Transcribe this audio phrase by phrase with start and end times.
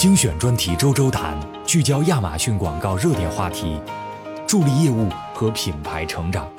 [0.00, 3.78] 精选专题周周谈，聚焦亚马逊广告热点话题，
[4.48, 6.50] 助力业务和品牌成长。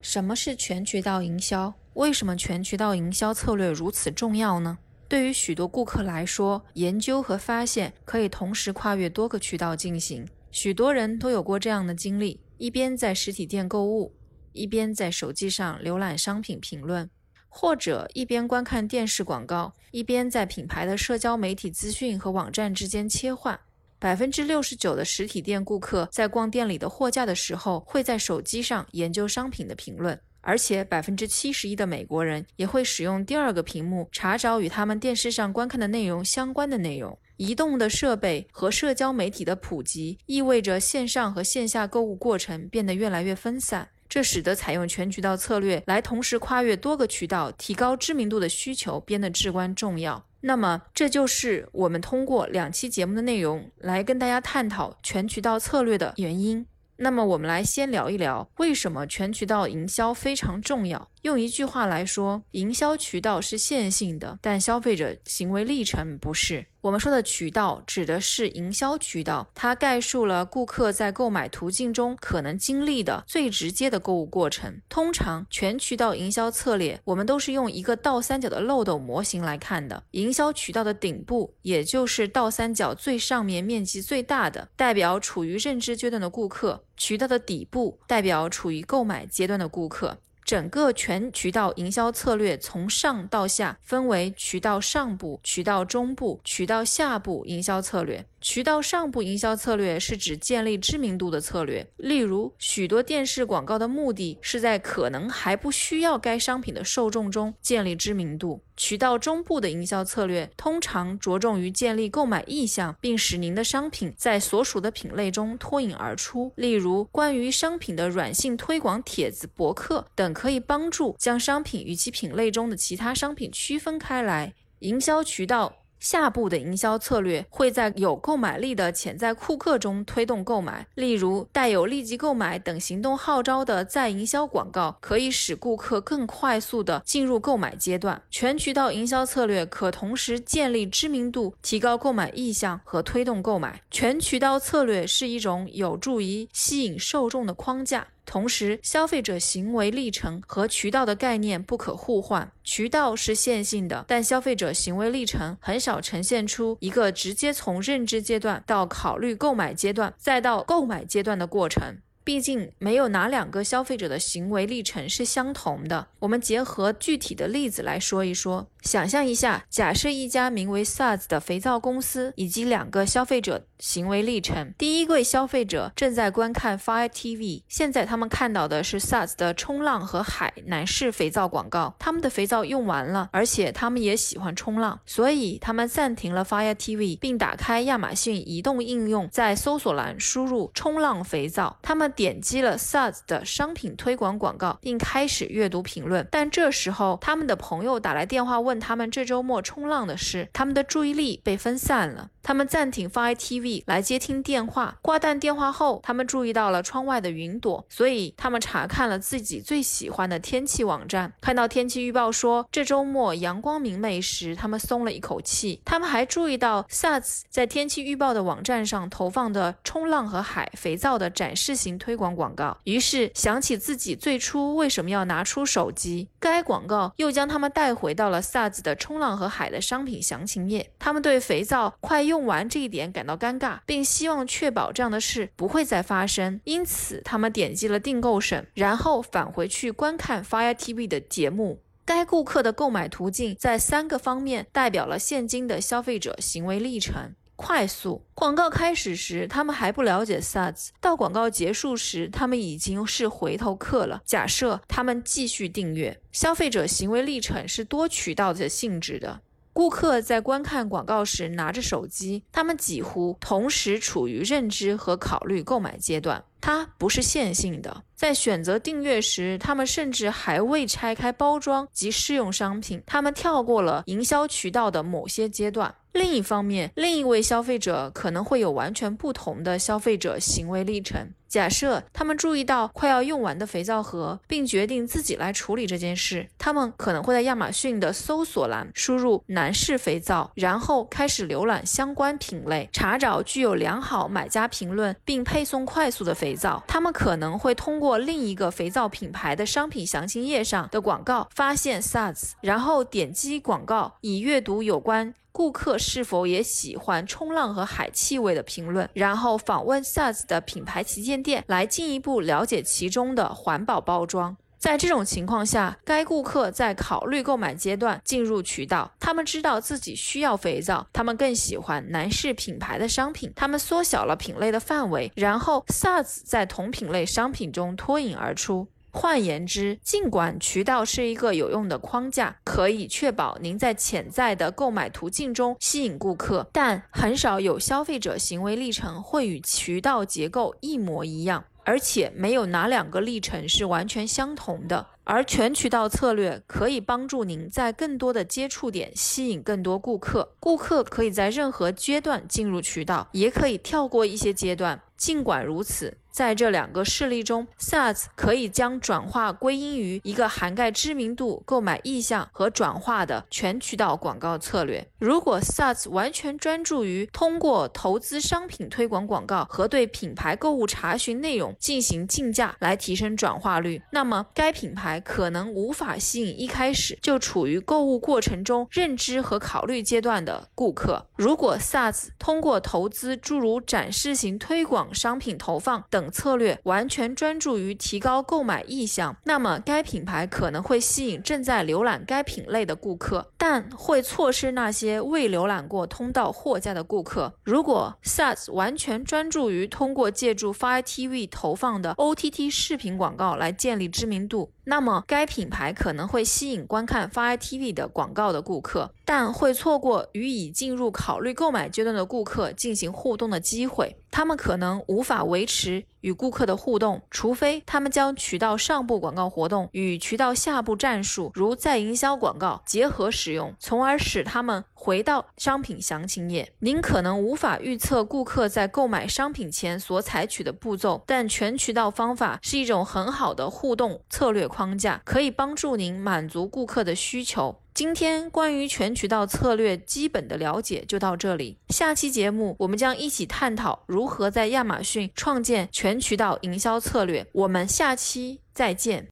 [0.00, 1.74] 什么是全渠道营销？
[1.92, 4.78] 为什么全渠道营销策略如此重要呢？
[5.06, 10.26] 对于许多顾客来说，研究和发现可以同时跨越多个渠道进行。
[10.50, 14.14] 许多人都有过这样的经历：一边在实体店购物，
[14.52, 17.10] 一边在手机上浏览商品评论，
[17.56, 23.58] 或者一边观看电视广告，一边在品牌的社交媒体资讯和网站之间切换。
[24.00, 30.18] 百分之六十九的实体店顾客在逛店里的货架的时候，会在手机上研究商品的评论。
[30.40, 37.16] 而且百分之七十一的美国人也会使用第二个屏幕查找与他们电视上观看的内容相关的内容。
[37.36, 50.24] 移动的设备和社交媒体的普及，意味着线上和线下购物过程变得越来越分散，这使得采用全渠道策略来同时跨越多个渠道、提高知名度的需求变得至关重要。
[50.40, 56.66] 那么，这就是我们通过两期节目的内容来跟大家探讨全渠道策略的原因。
[56.96, 61.10] 那么，我们来先聊一聊为什么全渠道营销非常重要。
[61.22, 66.66] 用一句话来说，营销渠道是线性的，但消费者行为历程不是。
[66.84, 74.82] 我们说的渠道指的是营销渠道，它概述了顾客在购买途径中可能经历的最直接的购物过程。
[74.90, 80.02] 通常，全渠道营销策略我们都是用一个倒三角的漏斗模型来看的。
[80.10, 90.18] 营销渠道的顶部，也就是倒三角最上面面积最大的，代表处于认知阶段的顾客；渠道的底部，代表处于购买阶段的顾客。
[90.44, 98.26] 整个全渠道营销策略从上到下分为渠道上部、渠道中部、渠道下部营销策略。
[98.44, 108.60] 渠道上部营销策略是指建立知名度的策略，例如许多电视广告的目的是在可能还不需要该商品的受众中建立知名度。
[108.76, 116.52] 渠道中部的营销策略通常着重于建立购买意向，并使您的商品在所属的品类中脱颖而出。
[116.56, 124.52] 例如，关于商品的软性推广帖子、博客等，可以帮助将商品与其品类中的其他商品区分开来。
[124.80, 125.83] 营销渠道。
[126.04, 138.20] 下部的营销策略会在有购买力的潜在顾客中推动购买，例如带有立即购买等行动号召的再营销广告，可以使顾客更快速地进入购买阶段。
[138.30, 143.80] 全渠道营销策略可同时建立知名度、提高购买意向和推动购买。
[143.90, 148.08] 全渠道策略是一种有助于吸引受众的框架。
[148.26, 152.50] 同时，消费者行为历程和渠道的概念不可互换。
[152.62, 161.98] 渠道是线性的，但消费者行为历程很少呈现出一个直接从认知阶段到考虑购买阶段，再到购买阶段的过程。
[162.24, 166.08] 毕竟没有哪两个消费者的行为历程是相同的。
[166.20, 168.66] 我们结合具体的例子来说一说。
[168.82, 174.74] 想象一下，假设一家名为 SARS 的肥皂公司以及两个消费者行为历程。
[174.76, 181.94] 第一位消费者正在观看 Fire TV，现在他们看到的是 SARS 的冲浪和海男士肥皂广告。
[181.98, 191.78] 他们的肥皂用完了，而且他们也喜欢冲浪，所以他们暂停了 Fire TV，并打开亚马逊移动应用，在搜索栏输入“冲浪肥皂”。
[191.80, 196.26] 他们点击了 SARS 的商品推广广告，并开始阅读评论。
[196.30, 198.74] 但这时候，他们的朋友打来电话问。
[198.84, 202.28] 他们这周末冲浪的事，他们的注意力被分散了。
[202.42, 204.98] 他们暂停放 ITV 来接听电话。
[205.00, 211.32] 挂断电话后，他们注意到了窗外的云朵，所以他们查看了自己最喜欢的天气网站。
[211.40, 215.80] 看到天气预报说这周末阳光明媚时，他们松了一口气。
[215.86, 226.28] 他们还注意到 SATS 在天气预报的网站上投放的冲浪和海肥皂的展示型推广广告，于是想起自己最初为什么要拿出手机。
[226.38, 230.90] 该广告又将他们带回到了 SATS 的冲浪和海的商品详情页。
[230.98, 232.34] 他们对肥皂快用。
[232.34, 241.80] 用完这一点感到尴尬，并希望确保这样的事不会再发生，因此他们点击了订购审，然后返回去观看 Fire TV 的节目。
[242.04, 248.26] 该顾客的购买途径在三个方面代表了现今的消费者行为历程：快速。
[248.34, 254.22] 广告开始时，他们还不了解 SaaS；到广告结束时，他们已经是回头客了。
[254.24, 259.40] 假设他们继续订阅，消费者行为历程是多渠道的性质的。
[259.72, 266.44] 顾客在观看广告时拿着手机，他们几乎同时处于认知和考虑购买阶段。
[266.64, 267.94] 它不是线性的。
[268.14, 275.94] 在选择订阅时，他们甚至还未拆开包装及试用商品，他们跳过了营销渠道的某些阶段。
[276.12, 281.28] 另一方面，另一位消费者可能会有完全不同的消费者行为历程。
[281.48, 296.82] 假设他们注意到快要用完的肥皂盒，并决定自己来处理这件事，他们可能会在亚马逊的搜索栏输入“男士肥皂”，然后开始浏览相关品类，查找具有良好买家评论并配送快速的肥皂。
[296.86, 305.34] 他们可能会通过另一个肥皂品牌的商品详情页上的广告发现 SADS，然后点击广告以阅读有关。
[305.52, 309.08] 顾客是否也喜欢冲浪和海气味的评论？
[309.12, 314.56] 然后访问 SARS 的品牌旗舰店，来进一步了解其中的环保包装。
[314.84, 328.86] 在这种情况下，该顾客在考虑购买阶段进入渠道，他们知道自己需要肥皂，他们更喜欢男士品牌的商品，他们缩小了品类的范围，然后 SARS 在同品类商品中脱颖而出。
[329.10, 345.06] 换言之，尽管渠道是一个有用的框架，可以确保您在潜在的购买途径中吸引顾客，但很少有消费者行为历程会与渠道结构一模一样，而且没有哪两个历程是完全相同的。
[345.24, 350.54] 而全渠道策略可以帮助您在更多的接触点吸引更多顾客。
[350.60, 355.00] 顾客可以在任何阶段进入渠道，也可以跳过一些阶段。
[355.16, 365.06] 尽管如此，在这两个事例中，SaaS 可以将转化归因于一个涵盖知名度、购买意向和转化的全渠道广告策略。
[365.20, 381.24] 如果 SaaS 完全专注于通过投资商品推广广告和对品牌购物查询内容进行竞价来提升转化率，那么该品牌可能无法吸引一开始就处于购物过程中认知和考虑阶段的顾客。
[381.36, 397.52] 如果 SaaS 通过投资诸如展示型推广，商品投放等策略完全专注于提高购买意向，那么该品牌可能会吸引正在浏览该品类的顾客，但会错失那些未浏览过通道货架的顾客。
[397.64, 414.16] 如果 SaaS 完全专注于通过借助 Fire TV 投放的 OTT 视频广告来建立知名度，那么该品牌可能会吸引观看 Fire TV 的广告的顾客，但会错过与已进入考虑购买阶段的顾客进行互动的机会。
[414.30, 416.04] 他们可能无法维持。
[416.24, 426.72] 与顾客的互动，除非他们将渠道上部广告活动与渠道下部战术，如再营销广告结合使用，从而使他们回到商品详情页。
[426.78, 437.76] 您可能无法预测顾客在购买商品前所采取的步骤，但全渠道方法是一种很好的互动策略框架，可以帮助您满足顾客的需求。
[437.94, 447.46] 今天关于全渠道策略基本的了解就到这里，下期节目我们将一起探讨如何在亚马逊创建全渠道营销策略。
[447.52, 449.28] 我们下期再见。